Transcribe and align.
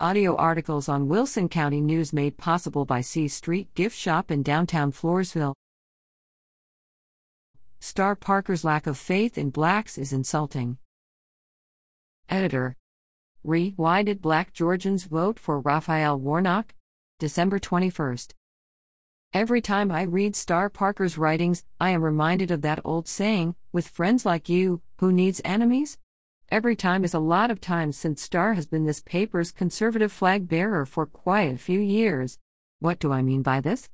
Audio 0.00 0.34
articles 0.34 0.88
on 0.88 1.06
Wilson 1.06 1.48
County 1.48 1.80
News 1.80 2.12
made 2.12 2.36
possible 2.36 2.84
by 2.84 3.00
C 3.00 3.28
Street 3.28 3.72
Gift 3.76 3.96
Shop 3.96 4.28
in 4.28 4.42
downtown 4.42 4.90
Floresville. 4.90 5.54
Star 7.78 8.16
Parker's 8.16 8.64
lack 8.64 8.88
of 8.88 8.98
faith 8.98 9.38
in 9.38 9.50
blacks 9.50 9.96
is 9.96 10.12
insulting. 10.12 10.78
Editor. 12.28 12.74
Re 13.44 13.72
Why 13.76 14.02
did 14.02 14.20
black 14.20 14.52
Georgians 14.52 15.04
vote 15.04 15.38
for 15.38 15.60
Raphael 15.60 16.18
Warnock? 16.18 16.74
December 17.20 17.60
21st. 17.60 18.32
Every 19.32 19.60
time 19.60 19.92
I 19.92 20.02
read 20.02 20.34
Star 20.34 20.68
Parker's 20.68 21.16
writings, 21.16 21.62
I 21.80 21.90
am 21.90 22.02
reminded 22.02 22.50
of 22.50 22.62
that 22.62 22.80
old 22.84 23.06
saying 23.06 23.54
with 23.70 23.86
friends 23.86 24.26
like 24.26 24.48
you, 24.48 24.82
who 24.98 25.12
needs 25.12 25.40
enemies? 25.44 25.98
Every 26.54 26.76
time 26.76 27.02
is 27.02 27.14
a 27.14 27.18
lot 27.18 27.50
of 27.50 27.60
times 27.60 27.96
since 27.96 28.22
Star 28.22 28.54
has 28.54 28.64
been 28.64 28.84
this 28.84 29.02
paper's 29.02 29.50
conservative 29.50 30.12
flag 30.12 30.48
bearer 30.48 30.86
for 30.86 31.04
quite 31.04 31.52
a 31.52 31.58
few 31.58 31.80
years. 31.80 32.38
What 32.78 33.00
do 33.00 33.10
I 33.10 33.22
mean 33.22 33.42
by 33.42 33.60
this? 33.60 33.88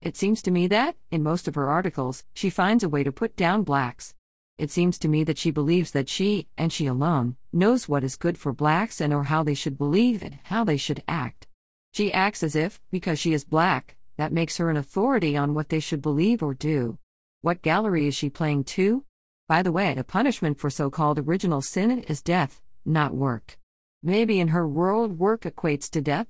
It 0.00 0.16
seems 0.16 0.40
to 0.40 0.50
me 0.50 0.66
that, 0.68 0.96
in 1.10 1.22
most 1.22 1.46
of 1.46 1.56
her 1.56 1.68
articles, 1.68 2.24
she 2.32 2.48
finds 2.48 2.82
a 2.82 2.88
way 2.88 3.04
to 3.04 3.12
put 3.12 3.36
down 3.36 3.64
blacks. 3.64 4.14
It 4.56 4.70
seems 4.70 4.98
to 5.00 5.08
me 5.08 5.24
that 5.24 5.36
she 5.36 5.50
believes 5.50 5.90
that 5.90 6.08
she, 6.08 6.48
and 6.56 6.72
she 6.72 6.86
alone, 6.86 7.36
knows 7.52 7.86
what 7.86 8.02
is 8.02 8.16
good 8.16 8.38
for 8.38 8.54
blacks 8.54 8.98
and 8.98 9.12
or 9.12 9.24
how 9.24 9.42
they 9.42 9.52
should 9.52 9.76
believe 9.76 10.22
and 10.22 10.38
how 10.44 10.64
they 10.64 10.78
should 10.78 11.02
act. 11.06 11.48
She 11.92 12.10
acts 12.14 12.42
as 12.42 12.56
if, 12.56 12.80
because 12.90 13.18
she 13.18 13.34
is 13.34 13.44
black, 13.44 13.98
that 14.16 14.32
makes 14.32 14.56
her 14.56 14.70
an 14.70 14.78
authority 14.78 15.36
on 15.36 15.52
what 15.52 15.68
they 15.68 15.80
should 15.80 16.00
believe 16.00 16.42
or 16.42 16.54
do. 16.54 16.96
What 17.42 17.60
gallery 17.60 18.06
is 18.06 18.14
she 18.14 18.30
playing 18.30 18.64
to? 18.64 19.04
By 19.50 19.64
the 19.64 19.72
way, 19.72 19.94
the 19.94 20.04
punishment 20.04 20.60
for 20.60 20.70
so 20.70 20.90
called 20.90 21.18
original 21.18 21.60
sin 21.60 22.04
is 22.04 22.22
death, 22.22 22.62
not 22.84 23.16
work. 23.16 23.58
Maybe 24.00 24.38
in 24.38 24.46
her 24.54 24.64
world, 24.64 25.18
work 25.18 25.40
equates 25.40 25.90
to 25.90 26.00
death? 26.00 26.28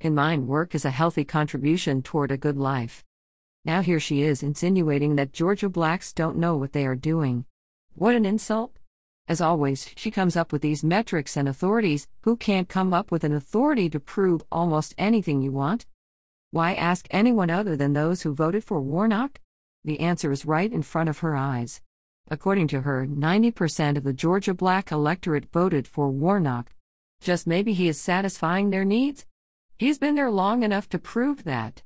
In 0.00 0.14
mine, 0.14 0.46
work 0.46 0.72
is 0.72 0.84
a 0.84 0.90
healthy 0.90 1.24
contribution 1.24 2.02
toward 2.02 2.30
a 2.30 2.36
good 2.36 2.56
life. 2.56 3.02
Now 3.64 3.82
here 3.82 3.98
she 3.98 4.22
is 4.22 4.44
insinuating 4.44 5.16
that 5.16 5.32
Georgia 5.32 5.68
blacks 5.68 6.12
don't 6.12 6.36
know 6.36 6.56
what 6.56 6.72
they 6.72 6.86
are 6.86 6.94
doing. 6.94 7.46
What 7.96 8.14
an 8.14 8.24
insult! 8.24 8.78
As 9.26 9.40
always, 9.40 9.90
she 9.96 10.12
comes 10.12 10.36
up 10.36 10.52
with 10.52 10.62
these 10.62 10.84
metrics 10.84 11.36
and 11.36 11.48
authorities. 11.48 12.06
Who 12.20 12.36
can't 12.36 12.68
come 12.68 12.94
up 12.94 13.10
with 13.10 13.24
an 13.24 13.34
authority 13.34 13.90
to 13.90 13.98
prove 13.98 14.44
almost 14.52 14.94
anything 14.96 15.42
you 15.42 15.50
want? 15.50 15.84
Why 16.52 16.74
ask 16.74 17.08
anyone 17.10 17.50
other 17.50 17.74
than 17.74 17.92
those 17.92 18.22
who 18.22 18.32
voted 18.32 18.62
for 18.62 18.80
Warnock? 18.80 19.40
The 19.82 19.98
answer 19.98 20.30
is 20.30 20.46
right 20.46 20.72
in 20.72 20.82
front 20.82 21.08
of 21.08 21.18
her 21.18 21.34
eyes. 21.34 21.82
According 22.28 22.68
to 22.68 22.80
her, 22.82 23.06
90% 23.06 23.96
of 23.96 24.04
the 24.04 24.12
Georgia 24.12 24.54
black 24.54 24.90
electorate 24.90 25.50
voted 25.52 25.86
for 25.86 26.10
Warnock. 26.10 26.72
Just 27.20 27.46
maybe 27.46 27.72
he 27.72 27.88
is 27.88 28.00
satisfying 28.00 28.70
their 28.70 28.84
needs? 28.84 29.26
He's 29.76 29.98
been 29.98 30.14
there 30.14 30.30
long 30.30 30.62
enough 30.62 30.88
to 30.90 30.98
prove 30.98 31.44
that. 31.44 31.82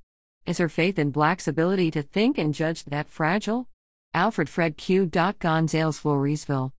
Is 0.46 0.58
her 0.58 0.68
faith 0.68 0.98
in 0.98 1.10
blacks' 1.10 1.48
ability 1.48 1.90
to 1.90 2.02
think 2.02 2.38
and 2.38 2.54
judge 2.54 2.84
that 2.84 3.10
fragile? 3.10 3.68
Alfred 4.14 4.48
Fred 4.48 4.76
Q. 4.76 5.06
Gonzales 5.06 6.00
Floresville. 6.00 6.72